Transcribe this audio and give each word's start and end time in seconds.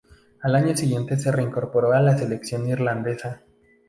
Al 0.41 0.55
año 0.55 0.75
siguiente 0.75 1.15
se 1.15 1.31
reincorporó 1.31 1.93
a 1.93 2.01
la 2.01 2.17
selección 2.17 2.67
irlandesa. 2.67 3.43